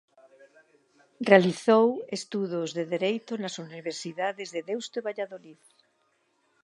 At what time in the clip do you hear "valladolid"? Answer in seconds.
5.07-5.59